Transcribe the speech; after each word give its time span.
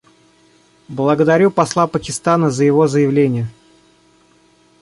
Благодарю 0.87 1.51
посла 1.51 1.85
Пакистана 1.85 2.49
за 2.49 2.63
его 2.63 2.87
заявление. 2.87 3.47